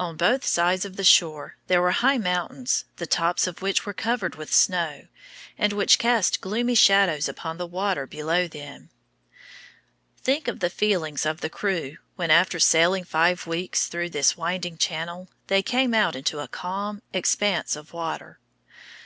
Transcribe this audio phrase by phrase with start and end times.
[0.00, 3.92] On both sides of the shore there were high mountains, the tops of which were
[3.94, 5.06] covered with snow,
[5.56, 8.90] and which cast gloomy shadows upon the water below them.
[8.90, 13.46] [Illustration: Strait of Magellan.] Think of the feelings of the crew when, after sailing five
[13.46, 18.40] weeks through this winding channel, they came out into a calm expanse of water.